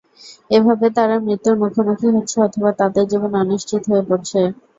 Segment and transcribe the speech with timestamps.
[0.51, 4.39] এভাবে তারা মৃত্যুর মুখোমুখি হচ্ছে অথবা তাদের জীবন অনিশ্চিত হয়ে পড়ছে।